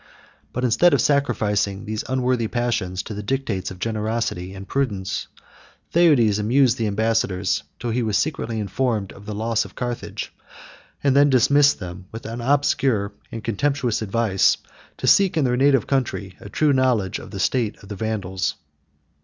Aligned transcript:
But 0.51 0.63
instead 0.63 0.95
of 0.95 0.99
sacrificing 0.99 1.85
these 1.85 2.03
unworthy 2.09 2.47
passions 2.47 3.03
to 3.03 3.13
the 3.13 3.21
dictates 3.21 3.69
of 3.69 3.77
generosity 3.77 4.55
and 4.55 4.67
prudence, 4.67 5.27
Theudes 5.93 6.39
amused 6.39 6.79
the 6.79 6.87
ambassadors 6.87 7.61
till 7.79 7.91
he 7.91 8.01
was 8.01 8.17
secretly 8.17 8.59
informed 8.59 9.13
of 9.13 9.27
the 9.27 9.35
loss 9.35 9.63
of 9.63 9.75
Carthage, 9.75 10.33
and 11.03 11.15
then 11.15 11.29
dismissed 11.29 11.77
them 11.77 12.07
with 12.11 12.25
obscure 12.25 13.13
and 13.31 13.43
contemptuous 13.43 14.01
advice, 14.01 14.57
to 14.97 15.05
seek 15.05 15.37
in 15.37 15.45
their 15.45 15.55
native 15.55 15.85
country 15.85 16.35
a 16.39 16.49
true 16.49 16.73
knowledge 16.73 17.19
of 17.19 17.29
the 17.29 17.39
state 17.39 17.77
of 17.83 17.89
the 17.89 17.95
Vandals. 17.95 18.55